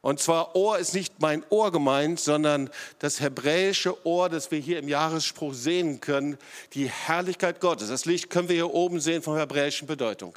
[0.03, 4.81] Und zwar Ohr ist nicht mein Ohr gemeint, sondern das hebräische Ohr, das wir hier
[4.81, 6.39] im Jahresspruch sehen können,
[6.75, 7.89] die Herrlichkeit Gottes.
[7.89, 10.37] Das Licht können wir hier oben sehen von hebräischen Bedeutung.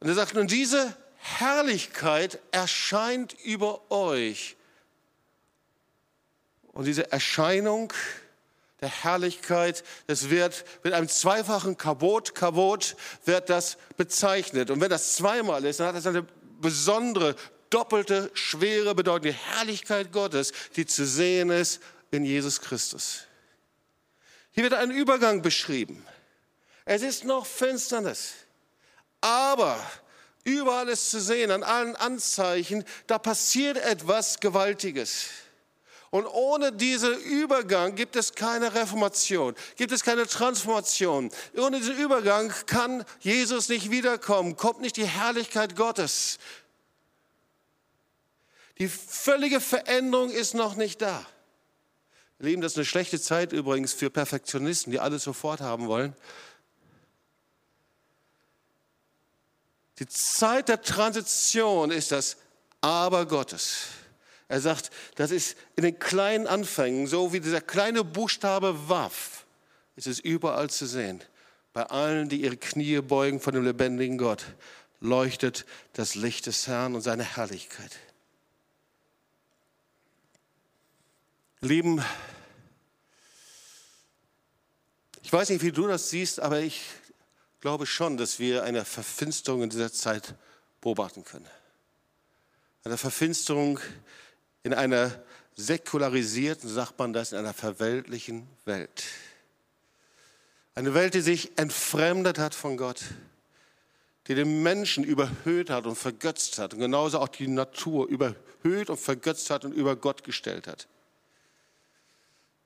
[0.00, 4.56] Und er sagt, nun diese Herrlichkeit erscheint über euch.
[6.72, 7.92] Und diese Erscheinung
[8.80, 14.70] der Herrlichkeit, das wird mit einem zweifachen Kabot, Kabot wird das bezeichnet.
[14.70, 16.26] Und wenn das zweimal ist, dann hat das eine
[16.60, 17.36] besondere,
[17.70, 23.24] doppelte, schwere Bedeutung, die Herrlichkeit Gottes, die zu sehen ist in Jesus Christus.
[24.52, 26.04] Hier wird ein Übergang beschrieben.
[26.84, 28.32] Es ist noch Finsternis,
[29.20, 29.78] aber
[30.44, 35.28] überall ist zu sehen, an allen Anzeichen, da passiert etwas Gewaltiges.
[36.10, 41.30] Und ohne diesen Übergang gibt es keine Reformation, gibt es keine Transformation.
[41.56, 46.38] Ohne diesen Übergang kann Jesus nicht wiederkommen, kommt nicht die Herrlichkeit Gottes.
[48.78, 51.24] Die völlige Veränderung ist noch nicht da.
[52.40, 56.16] Lieben, das ist eine schlechte Zeit übrigens für Perfektionisten, die alles sofort haben wollen.
[59.98, 62.38] Die Zeit der Transition ist das
[62.80, 63.88] Aber Gottes.
[64.50, 69.46] Er sagt, das ist in den kleinen Anfängen, so wie dieser kleine Buchstabe Waff,
[69.94, 71.22] ist es überall zu sehen.
[71.72, 74.44] Bei allen, die ihre Knie beugen vor dem lebendigen Gott,
[74.98, 77.96] leuchtet das Licht des Herrn und seine Herrlichkeit.
[81.60, 82.04] Lieben,
[85.22, 86.82] ich weiß nicht, wie du das siehst, aber ich
[87.60, 90.34] glaube schon, dass wir eine Verfinsterung in dieser Zeit
[90.80, 91.46] beobachten können.
[92.82, 93.78] Eine Verfinsterung
[94.62, 95.22] in einer
[95.56, 99.04] säkularisierten, sagt man das, in einer verweltlichen Welt.
[100.74, 103.02] Eine Welt, die sich entfremdet hat von Gott,
[104.26, 108.98] die den Menschen überhöht hat und vergötzt hat und genauso auch die Natur überhöht und
[108.98, 110.86] vergötzt hat und über Gott gestellt hat.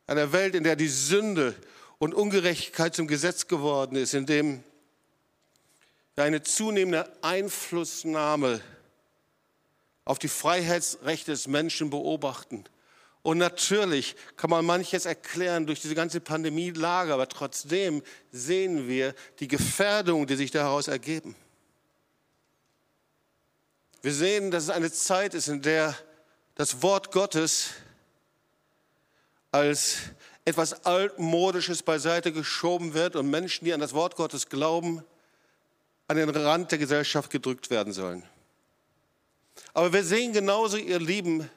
[0.06, 1.54] Eine Welt, in der die Sünde
[1.98, 4.62] und Ungerechtigkeit zum Gesetz geworden ist, in dem
[6.16, 8.60] eine zunehmende Einflussnahme
[10.04, 12.64] auf die Freiheitsrechte des Menschen beobachten.
[13.22, 19.48] Und natürlich kann man manches erklären durch diese ganze Pandemielage, aber trotzdem sehen wir die
[19.48, 21.34] Gefährdungen, die sich daraus ergeben.
[24.02, 25.96] Wir sehen, dass es eine Zeit ist, in der
[26.54, 27.70] das Wort Gottes
[29.50, 29.96] als
[30.44, 35.02] etwas Altmodisches beiseite geschoben wird und Menschen, die an das Wort Gottes glauben,
[36.08, 38.22] an den Rand der Gesellschaft gedrückt werden sollen.
[39.72, 41.48] Aber wir sehen genauso, ihr Lieben,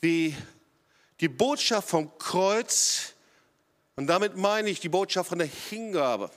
[0.00, 0.36] wie
[1.20, 3.14] die Botschaft vom Kreuz,
[3.96, 6.30] und damit meine ich die Botschaft von der Hingabe,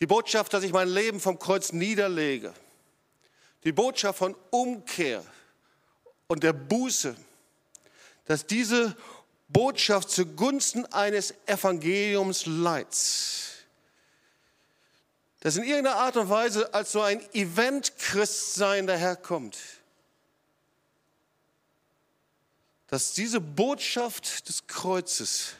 [0.00, 2.52] die Botschaft, dass ich mein Leben vom Kreuz niederlege,
[3.64, 5.24] die Botschaft von Umkehr
[6.26, 7.16] und der Buße,
[8.26, 8.96] dass diese
[9.48, 13.53] Botschaft zugunsten eines Evangeliums Leids,
[15.44, 19.58] das in irgendeiner Art und Weise als so ein Event-Christsein daherkommt,
[22.86, 25.52] dass diese Botschaft des Kreuzes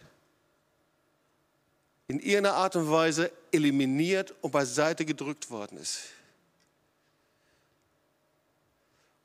[2.08, 6.04] in irgendeiner Art und Weise eliminiert und beiseite gedrückt worden ist.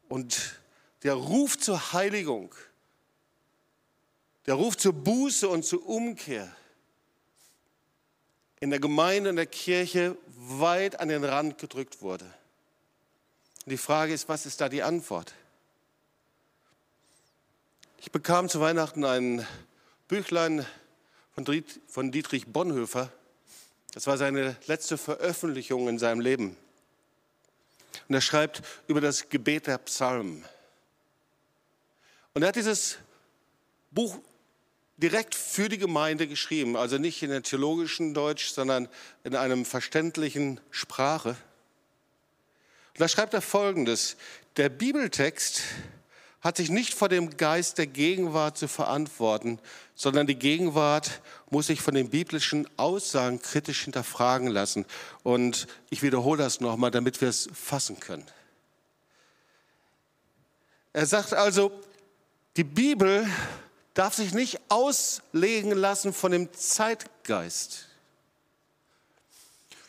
[0.10, 0.60] Und
[1.04, 2.54] der Ruf zur Heiligung,
[4.45, 6.54] der Ruf zur Buße und zur Umkehr
[8.60, 12.25] in der Gemeinde und der Kirche weit an den Rand gedrückt wurde.
[13.65, 15.34] Und die Frage ist, was ist da die Antwort?
[17.97, 19.45] Ich bekam zu Weihnachten ein
[20.08, 20.65] Büchlein
[21.88, 23.12] von Dietrich Bonhoeffer.
[23.93, 26.56] Das war seine letzte Veröffentlichung in seinem Leben.
[28.08, 30.45] Und er schreibt über das Gebet der Psalmen.
[32.34, 32.97] Und er hat dieses
[33.91, 34.17] Buch
[35.02, 38.90] direkt für die Gemeinde geschrieben, also nicht in der theologischen Deutsch, sondern
[39.24, 41.30] in einem verständlichen Sprache.
[41.30, 44.18] Und da schreibt er Folgendes,
[44.58, 45.64] der Bibeltext
[46.42, 49.60] hat sich nicht vor dem Geist der Gegenwart zu verantworten,
[49.96, 54.86] sondern die Gegenwart muss sich von den biblischen Aussagen kritisch hinterfragen lassen.
[55.24, 58.26] Und ich wiederhole das nochmal, damit wir es fassen können.
[60.94, 61.72] Er sagt also,
[62.56, 63.28] die Bibel
[64.00, 67.90] darf sich nicht auslegen lassen von dem Zeitgeist,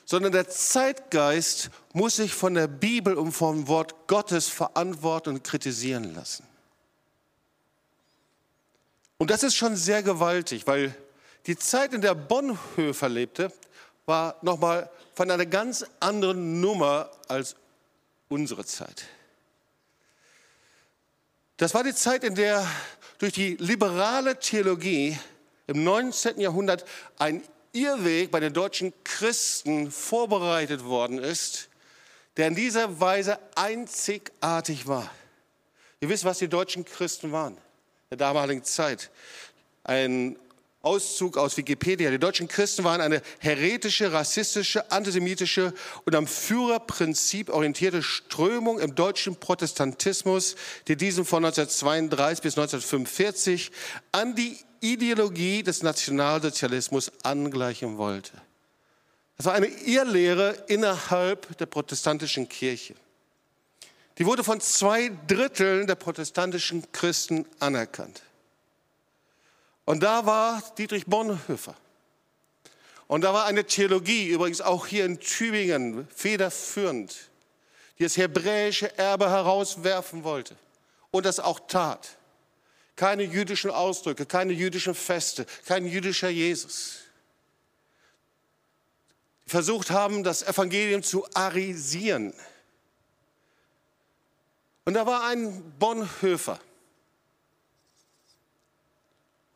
[0.05, 6.13] sondern der Zeitgeist muss sich von der Bibel und vom Wort Gottes verantworten und kritisieren
[6.13, 6.45] lassen.
[9.17, 10.93] Und das ist schon sehr gewaltig, weil
[11.47, 13.53] die Zeit, in der Bonhoeffer lebte,
[14.07, 17.55] war nochmal von einer ganz anderen Nummer als
[18.29, 19.05] unsere Zeit.
[21.59, 22.67] Das war die Zeit, in der
[23.21, 25.17] durch die liberale Theologie
[25.67, 26.41] im 19.
[26.41, 26.87] Jahrhundert
[27.19, 31.69] ein Irrweg bei den deutschen Christen vorbereitet worden ist,
[32.39, 35.09] der in dieser Weise einzigartig war.
[36.01, 39.11] Ihr wisst, was die deutschen Christen waren in der damaligen Zeit.
[39.85, 40.37] Ein
[40.83, 42.11] Auszug aus Wikipedia.
[42.11, 45.75] Die deutschen Christen waren eine heretische, rassistische, antisemitische
[46.07, 50.57] und am Führerprinzip orientierte Strömung im deutschen Protestantismus,
[50.89, 53.73] die diesen von 1932 bis 1945
[54.13, 58.33] an die Ideologie des Nationalsozialismus angleichen wollte.
[59.37, 62.95] Das war eine Irrlehre innerhalb der protestantischen Kirche.
[64.19, 68.23] Die wurde von zwei Dritteln der protestantischen Christen anerkannt.
[69.85, 71.75] Und da war Dietrich Bonhoeffer.
[73.07, 77.31] Und da war eine Theologie, übrigens auch hier in Tübingen, federführend,
[77.99, 80.55] die das hebräische Erbe herauswerfen wollte
[81.11, 82.17] und das auch tat.
[82.95, 86.99] Keine jüdischen Ausdrücke, keine jüdischen Feste, kein jüdischer Jesus.
[89.45, 92.33] Die versucht haben, das Evangelium zu arisieren.
[94.85, 96.61] Und da war ein Bonhoeffer,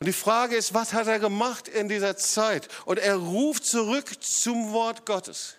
[0.05, 2.69] und die Frage ist, was hat er gemacht in dieser Zeit?
[2.85, 5.55] Und er ruft zurück zum Wort Gottes.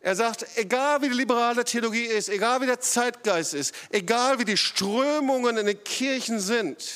[0.00, 4.44] Er sagt, egal wie die liberale Theologie ist, egal wie der Zeitgeist ist, egal wie
[4.44, 6.92] die Strömungen in den Kirchen sind,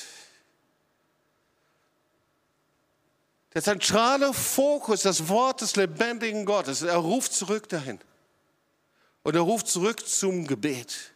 [3.55, 7.99] der zentrale Fokus, das Wort des lebendigen Gottes, er ruft zurück dahin.
[9.23, 11.15] Und er ruft zurück zum Gebet.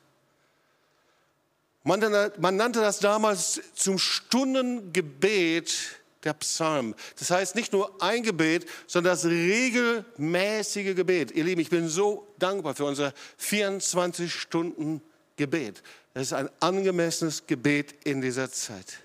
[1.83, 6.95] Man, man nannte das damals zum Stundengebet der Psalm.
[7.19, 11.31] Das heißt nicht nur ein Gebet, sondern das regelmäßige Gebet.
[11.33, 15.01] Ihr Lieben, ich bin so dankbar für unser 24 Stunden
[15.37, 15.83] Gebet.
[16.13, 18.99] Das ist ein angemessenes Gebet in dieser Zeit.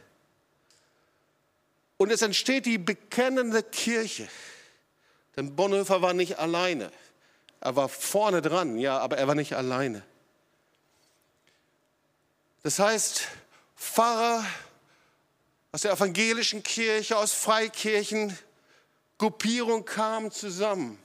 [1.98, 4.28] Und es entsteht die bekennende Kirche.
[5.38, 6.92] Denn Bonhoeffer war nicht alleine.
[7.62, 10.04] Er war vorne dran, ja, aber er war nicht alleine.
[12.66, 13.28] Das heißt,
[13.76, 14.44] Pfarrer
[15.72, 18.36] aus der evangelischen Kirche, aus Freikirchen,
[19.20, 20.98] Gruppierung kamen zusammen.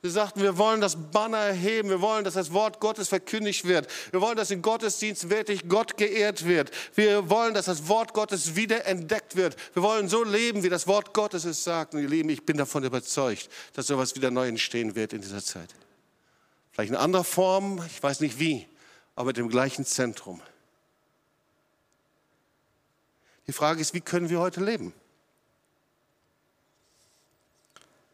[0.00, 3.86] Wir sagten, wir wollen das Banner erheben, wir wollen, dass das Wort Gottes verkündigt wird.
[4.12, 6.70] Wir wollen, dass im Gottesdienst wirklich Gott geehrt wird.
[6.94, 9.56] Wir wollen, dass das Wort Gottes wieder entdeckt wird.
[9.74, 11.92] Wir wollen so leben, wie das Wort Gottes es sagt.
[11.92, 15.44] Und ihr Lieben, ich bin davon überzeugt, dass sowas wieder neu entstehen wird in dieser
[15.44, 15.68] Zeit.
[16.72, 18.66] Vielleicht in anderer Form, ich weiß nicht wie,
[19.16, 20.40] aber mit dem gleichen Zentrum.
[23.46, 24.92] Die Frage ist, wie können wir heute leben?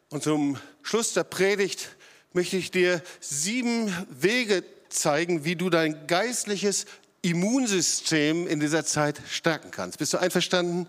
[0.09, 1.95] Und zum Schluss der Predigt
[2.33, 6.85] möchte ich dir sieben Wege zeigen, wie du dein geistliches
[7.21, 9.99] Immunsystem in dieser Zeit stärken kannst.
[9.99, 10.87] Bist du einverstanden?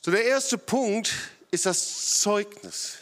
[0.00, 1.12] So, der erste Punkt
[1.50, 2.98] ist das Zeugnis.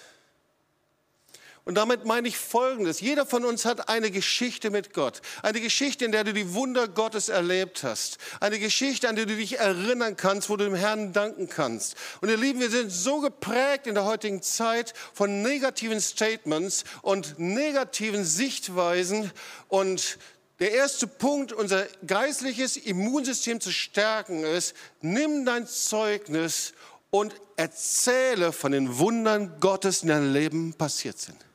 [1.66, 3.00] Und damit meine ich Folgendes.
[3.00, 5.20] Jeder von uns hat eine Geschichte mit Gott.
[5.42, 8.18] Eine Geschichte, in der du die Wunder Gottes erlebt hast.
[8.38, 11.96] Eine Geschichte, an die du dich erinnern kannst, wo du dem Herrn danken kannst.
[12.20, 17.36] Und ihr Lieben, wir sind so geprägt in der heutigen Zeit von negativen Statements und
[17.40, 19.32] negativen Sichtweisen.
[19.66, 20.18] Und
[20.60, 26.74] der erste Punkt, unser geistliches Immunsystem zu stärken, ist, nimm dein Zeugnis
[27.10, 31.46] und erzähle von den Wundern Gottes in deinem Leben passiert sind.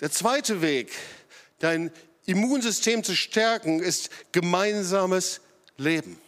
[0.00, 0.92] Der zweite Weg,
[1.58, 1.92] dein
[2.26, 5.40] Immunsystem zu stärken, ist gemeinsames
[5.76, 6.20] Leben.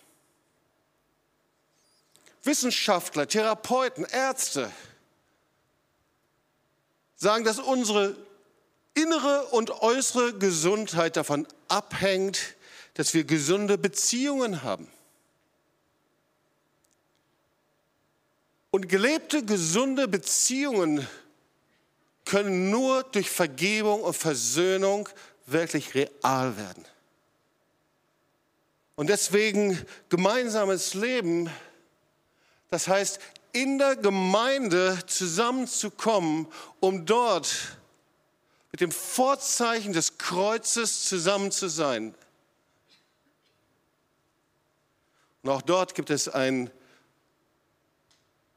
[2.44, 4.70] Wissenschaftler, Therapeuten, Ärzte
[7.16, 8.16] sagen, dass unsere
[8.94, 12.56] innere und äußere Gesundheit davon abhängt,
[12.94, 14.88] dass wir gesunde Beziehungen haben.
[18.70, 21.06] Und gelebte, gesunde Beziehungen
[22.24, 25.08] können nur durch Vergebung und Versöhnung
[25.46, 26.84] wirklich real werden.
[28.94, 31.50] Und deswegen gemeinsames Leben,
[32.70, 33.20] das heißt,
[33.52, 36.46] in der Gemeinde zusammenzukommen,
[36.80, 37.78] um dort
[38.70, 42.14] mit dem Vorzeichen des Kreuzes zusammen zu sein.
[45.42, 46.70] Und auch dort gibt es ein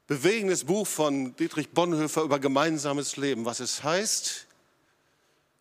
[0.06, 4.46] bewegendes Buch von Dietrich Bonhoeffer über gemeinsames Leben, was es heißt,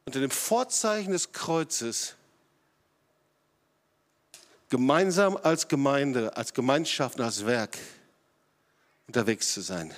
[0.06, 2.16] unter dem Vorzeichen des Kreuzes
[4.70, 7.78] gemeinsam als Gemeinde, als Gemeinschaft, als Werk
[9.08, 9.94] unterwegs zu sein.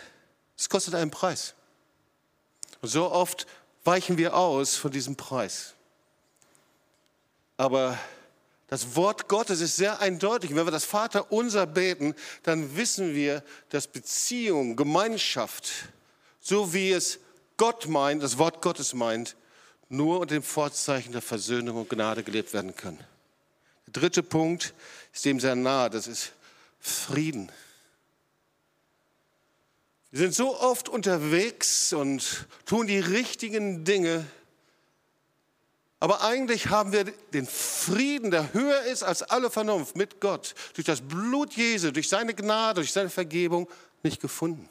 [0.58, 1.54] Es kostet einen Preis.
[2.82, 3.48] Und so oft
[3.84, 5.74] weichen wir aus von diesem Preis.
[7.58, 7.98] Aber
[8.68, 10.54] das Wort Gottes ist sehr eindeutig.
[10.54, 15.72] Wenn wir das Vater unser beten, dann wissen wir, dass Beziehung, Gemeinschaft,
[16.42, 17.20] so wie es
[17.56, 19.36] Gott meint, das Wort Gottes meint,
[19.90, 23.00] nur unter dem Vorzeichen der Versöhnung und Gnade gelebt werden können.
[23.88, 24.74] Der dritte Punkt
[25.14, 26.34] ist dem sehr nahe, das ist
[26.80, 27.50] Frieden.
[30.12, 34.26] Wir sind so oft unterwegs und tun die richtigen Dinge,
[36.00, 40.86] aber eigentlich haben wir den Frieden, der höher ist als alle Vernunft mit Gott, durch
[40.86, 43.68] das Blut Jesu, durch seine Gnade, durch seine Vergebung
[44.04, 44.70] nicht gefunden.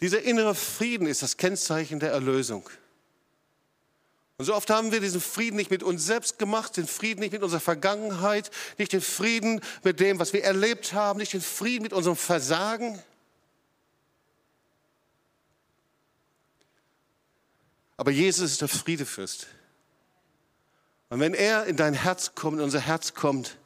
[0.00, 2.68] Dieser innere Frieden ist das Kennzeichen der Erlösung.
[4.36, 7.32] Und so oft haben wir diesen Frieden nicht mit uns selbst gemacht, den Frieden nicht
[7.32, 11.82] mit unserer Vergangenheit, nicht den Frieden mit dem, was wir erlebt haben, nicht den Frieden
[11.82, 13.02] mit unserem Versagen.
[17.98, 19.48] Aber Jesus ist der Friedefürst.
[21.10, 23.58] Und wenn er in dein Herz kommt, in unser Herz kommt,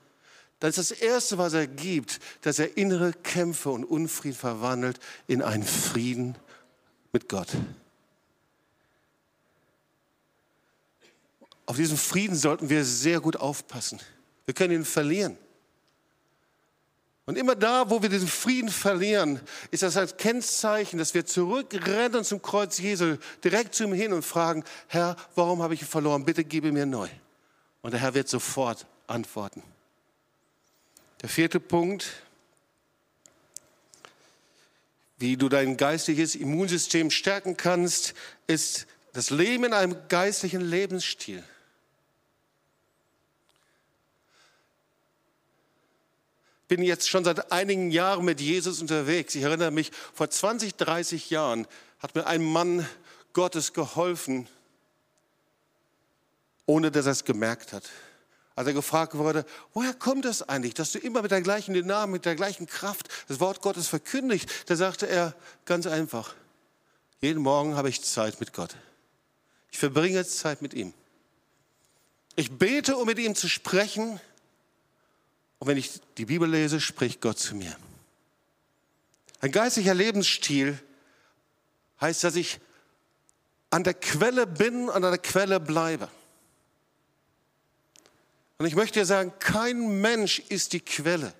[0.58, 5.42] dann ist das Erste, was er gibt, dass er innere Kämpfe und Unfrieden verwandelt in
[5.42, 6.36] einen Frieden
[7.12, 7.48] mit Gott.
[11.66, 14.00] Auf diesen Frieden sollten wir sehr gut aufpassen.
[14.46, 15.36] Wir können ihn verlieren.
[17.24, 22.24] Und immer da, wo wir diesen Frieden verlieren, ist das als Kennzeichen, dass wir zurückrennen
[22.24, 26.24] zum Kreuz Jesu, direkt zu ihm hin und fragen, Herr, warum habe ich ihn verloren?
[26.24, 27.08] Bitte gebe mir neu.
[27.80, 29.62] Und der Herr wird sofort antworten.
[31.20, 32.10] Der vierte Punkt,
[35.18, 38.14] wie du dein geistliches Immunsystem stärken kannst,
[38.48, 41.44] ist das Leben in einem geistlichen Lebensstil.
[46.74, 49.34] Bin jetzt schon seit einigen Jahren mit Jesus unterwegs.
[49.34, 51.66] Ich erinnere mich, vor 20, 30 Jahren
[51.98, 52.88] hat mir ein Mann
[53.34, 54.48] Gottes geholfen,
[56.64, 57.90] ohne dass er es gemerkt hat.
[58.54, 62.10] Als er gefragt wurde, woher kommt das eigentlich, dass du immer mit der gleichen Dynamik,
[62.10, 65.34] mit der gleichen Kraft das Wort Gottes verkündigst, da sagte er
[65.66, 66.34] ganz einfach,
[67.20, 68.74] jeden Morgen habe ich Zeit mit Gott.
[69.70, 70.94] Ich verbringe Zeit mit ihm.
[72.34, 74.20] Ich bete, um mit ihm zu sprechen.
[75.62, 77.76] Und wenn ich die Bibel lese, spricht Gott zu mir.
[79.38, 80.76] Ein geistlicher Lebensstil
[82.00, 82.58] heißt, dass ich
[83.70, 86.08] an der Quelle bin und an der Quelle bleibe.
[88.58, 91.32] Und ich möchte dir sagen, kein Mensch ist die Quelle.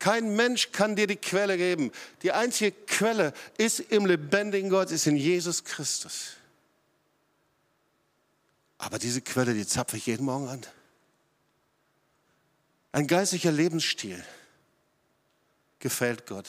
[0.00, 1.92] Kein Mensch kann dir die Quelle geben.
[2.22, 6.32] Die einzige Quelle ist im lebendigen Gott, ist in Jesus Christus.
[8.78, 10.66] Aber diese Quelle, die zapfe ich jeden Morgen an.
[12.92, 14.22] Ein geistlicher Lebensstil
[15.78, 16.48] gefällt Gott.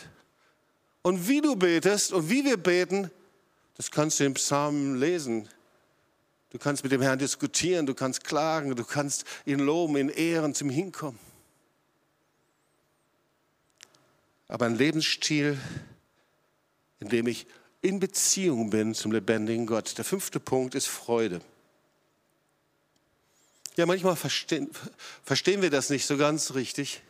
[1.02, 3.10] Und wie du betest und wie wir beten,
[3.76, 5.50] das kannst du im Psalm lesen.
[6.50, 10.54] Du kannst mit dem Herrn diskutieren, du kannst klagen, du kannst ihn loben, ihn ehren,
[10.54, 11.20] zum Hinkommen.
[14.48, 15.58] Aber ein Lebensstil,
[17.00, 17.48] in dem ich
[17.82, 19.98] in Beziehung bin zum lebendigen Gott.
[19.98, 21.42] Der fünfte Punkt ist Freude.
[23.76, 24.70] Ja, manchmal verstehen,
[25.24, 27.02] verstehen wir das nicht so ganz richtig.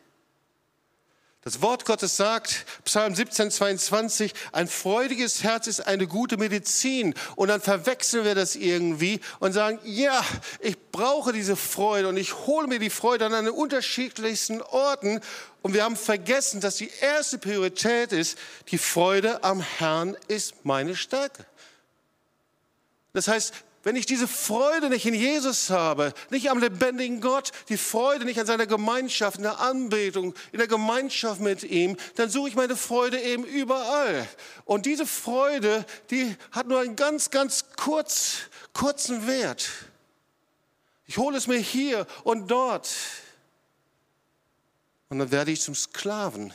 [1.44, 7.14] Das Wort Gottes sagt, Psalm 17, 22, ein freudiges Herz ist eine gute Medizin.
[7.36, 10.24] Und dann verwechseln wir das irgendwie und sagen, ja,
[10.62, 15.20] ich brauche diese Freude und ich hole mir die Freude an den unterschiedlichsten Orten.
[15.62, 18.38] Und wir haben vergessen, dass die erste Priorität ist,
[18.70, 21.46] die Freude am Herrn ist meine Stärke.
[23.12, 23.54] Das heißt,
[23.84, 28.40] wenn ich diese Freude nicht in Jesus habe, nicht am lebendigen Gott, die Freude nicht
[28.40, 32.78] an seiner Gemeinschaft, in der Anbetung, in der Gemeinschaft mit ihm, dann suche ich meine
[32.78, 34.28] Freude eben überall.
[34.64, 38.38] Und diese Freude, die hat nur einen ganz, ganz kurz,
[38.72, 39.70] kurzen Wert.
[41.06, 42.90] Ich hole es mir hier und dort.
[45.10, 46.54] Und dann werde ich zum Sklaven,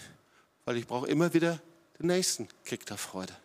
[0.65, 1.61] weil ich brauche immer wieder
[1.99, 3.37] den nächsten Kick der Freude.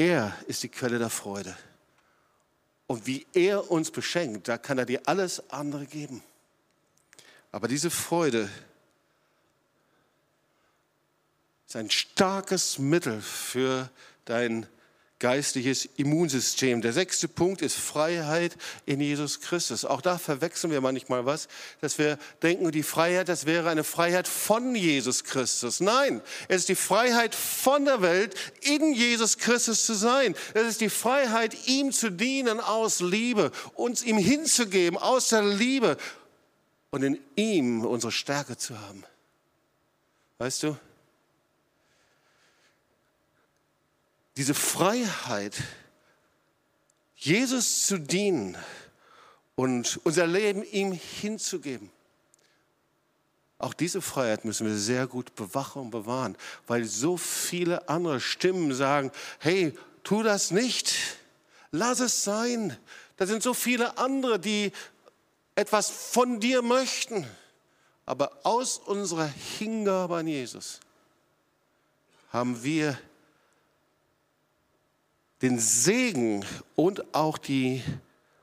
[0.00, 1.54] Er ist die Quelle der Freude.
[2.86, 6.22] Und wie er uns beschenkt, da kann er dir alles andere geben.
[7.52, 8.48] Aber diese Freude
[11.66, 13.90] ist ein starkes Mittel für
[14.24, 14.66] dein
[15.20, 16.80] geistliches Immunsystem.
[16.80, 18.56] Der sechste Punkt ist Freiheit
[18.86, 19.84] in Jesus Christus.
[19.84, 21.46] Auch da verwechseln wir manchmal was,
[21.80, 25.80] dass wir denken, die Freiheit, das wäre eine Freiheit von Jesus Christus.
[25.80, 30.34] Nein, es ist die Freiheit von der Welt, in Jesus Christus zu sein.
[30.54, 35.96] Es ist die Freiheit, ihm zu dienen aus Liebe, uns ihm hinzugeben aus der Liebe
[36.90, 39.04] und in ihm unsere Stärke zu haben.
[40.38, 40.76] Weißt du?
[44.36, 45.56] Diese Freiheit,
[47.14, 48.56] Jesus zu dienen
[49.54, 51.90] und unser Leben ihm hinzugeben.
[53.58, 58.72] Auch diese Freiheit müssen wir sehr gut bewachen und bewahren, weil so viele andere Stimmen
[58.72, 60.94] sagen, hey, tu das nicht,
[61.70, 62.74] lass es sein.
[63.18, 64.72] Da sind so viele andere, die
[65.56, 67.26] etwas von dir möchten.
[68.06, 70.80] Aber aus unserer Hingabe an Jesus
[72.32, 72.98] haben wir
[75.42, 76.44] den Segen
[76.76, 77.82] und auch die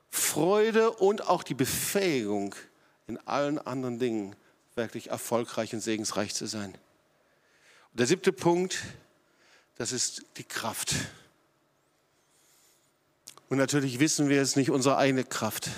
[0.10, 2.56] Freude und auch die Befähigung
[3.08, 4.36] in allen anderen Dingen
[4.76, 6.74] wirklich erfolgreich und segensreich zu sein.
[7.92, 8.80] Und der siebte Punkt,
[9.76, 10.96] das ist die Kraft.
[13.50, 15.70] Und natürlich wissen wir es nicht unsere eigene Kraft.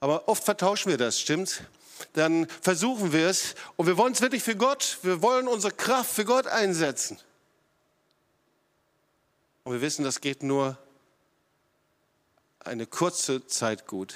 [0.00, 1.60] Aber oft vertauschen wir das, stimmt's?
[2.12, 6.14] Dann versuchen wir es und wir wollen es wirklich für Gott, wir wollen unsere Kraft
[6.14, 7.18] für Gott einsetzen.
[9.68, 10.78] Und wir wissen, das geht nur
[12.60, 14.14] eine kurze Zeit gut.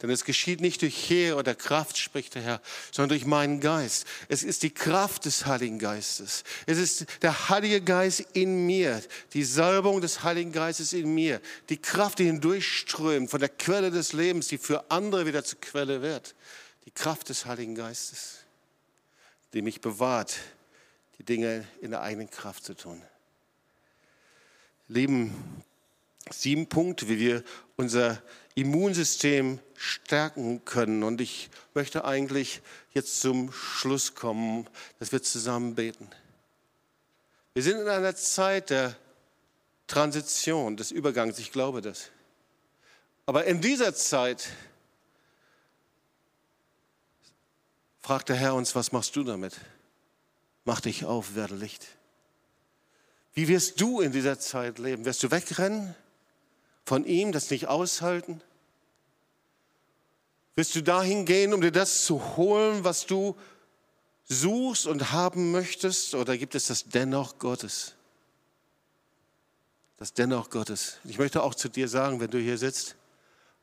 [0.00, 4.06] Denn es geschieht nicht durch Heer oder Kraft, spricht der Herr, sondern durch meinen Geist.
[4.28, 6.44] Es ist die Kraft des Heiligen Geistes.
[6.66, 9.02] Es ist der Heilige Geist in mir,
[9.32, 14.12] die Salbung des Heiligen Geistes in mir, die Kraft, die hindurchströmt von der Quelle des
[14.12, 16.36] Lebens, die für andere wieder zur Quelle wird.
[16.84, 18.44] Die Kraft des Heiligen Geistes,
[19.54, 20.36] die mich bewahrt,
[21.18, 23.02] die Dinge in der eigenen Kraft zu tun.
[24.92, 25.62] Leben
[26.30, 27.42] sieben Punkte, wie wir
[27.76, 28.22] unser
[28.54, 31.02] Immunsystem stärken können.
[31.02, 32.60] Und ich möchte eigentlich
[32.92, 34.68] jetzt zum Schluss kommen,
[34.98, 36.08] dass wir zusammen beten.
[37.54, 38.96] Wir sind in einer Zeit der
[39.86, 42.10] Transition, des Übergangs, ich glaube das.
[43.26, 44.50] Aber in dieser Zeit
[48.00, 49.54] fragt der Herr uns, was machst du damit?
[50.64, 51.86] Mach dich auf, werde Licht.
[53.34, 55.04] Wie wirst du in dieser Zeit leben?
[55.04, 55.94] Wirst du wegrennen
[56.84, 58.42] von ihm, das nicht aushalten?
[60.54, 63.36] Wirst du dahin gehen, um dir das zu holen, was du
[64.24, 66.14] suchst und haben möchtest?
[66.14, 67.94] Oder gibt es das Dennoch Gottes?
[69.96, 70.98] Das Dennoch Gottes.
[71.04, 72.96] Ich möchte auch zu dir sagen, wenn du hier sitzt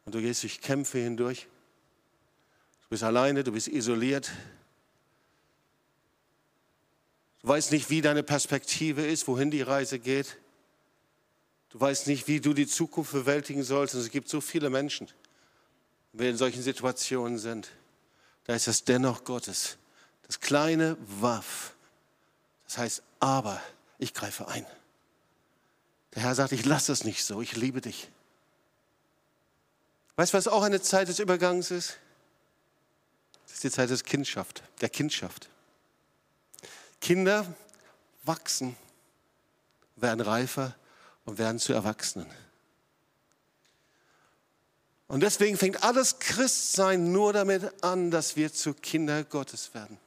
[0.06, 1.48] und du gehst durch Kämpfe hindurch,
[2.82, 4.32] du bist alleine, du bist isoliert,
[7.42, 10.38] Du weißt nicht, wie deine Perspektive ist, wohin die Reise geht.
[11.70, 13.96] Du weißt nicht, wie du die Zukunft bewältigen sollst.
[13.96, 15.08] Und es gibt so viele Menschen,
[16.14, 17.70] wir in solchen Situationen sind.
[18.46, 19.78] Da ist es dennoch Gottes.
[20.24, 21.76] Das kleine Waff.
[22.66, 23.62] Das heißt, aber
[24.00, 24.66] ich greife ein.
[26.16, 28.10] Der Herr sagt, ich lasse es nicht so, ich liebe dich.
[30.16, 31.98] Weißt du, was auch eine Zeit des Übergangs ist?
[33.46, 35.50] Das ist die Zeit des Kindschaft, der Kindschaft.
[37.02, 37.46] Kinder
[38.24, 38.76] wachsen,
[39.96, 40.76] werden reifer
[41.26, 42.28] und werden zu Erwachsenen.
[45.08, 49.98] Und deswegen fängt alles Christsein nur damit an, dass wir zu Kinder Gottes werden.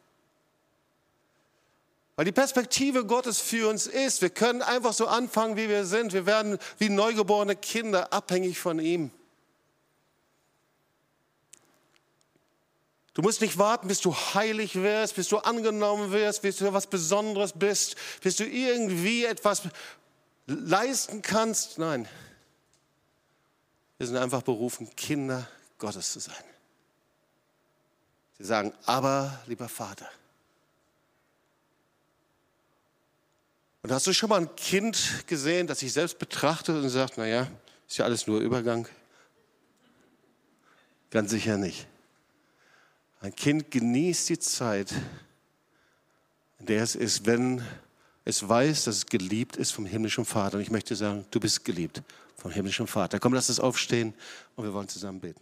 [2.15, 6.13] Weil die Perspektive Gottes für uns ist, wir können einfach so anfangen, wie wir sind.
[6.13, 9.11] Wir werden wie neugeborene Kinder abhängig von ihm.
[13.15, 16.87] Du musst nicht warten, bis du heilig wirst, bis du angenommen wirst, bis du was
[16.87, 19.63] Besonderes bist, bis du irgendwie etwas
[20.47, 21.79] leisten kannst.
[21.79, 22.09] Nein,
[23.99, 25.47] wir sind einfach berufen, Kinder
[25.79, 26.45] Gottes zu sein.
[28.39, 30.09] Sie sagen, aber lieber Vater.
[33.83, 37.49] Und hast du schon mal ein Kind gesehen, das sich selbst betrachtet und sagt, naja,
[37.89, 38.89] ist ja alles nur Übergang?
[41.11, 41.87] Ganz sicher nicht.
[43.23, 44.93] Ein Kind genießt die Zeit,
[46.59, 47.63] in der es ist, wenn
[48.25, 50.57] es weiß, dass es geliebt ist vom himmlischen Vater.
[50.57, 52.03] Und ich möchte sagen, du bist geliebt
[52.37, 53.21] vom himmlischen Vater.
[53.21, 54.13] Komm, lass uns aufstehen
[54.57, 55.41] und wir wollen zusammen beten.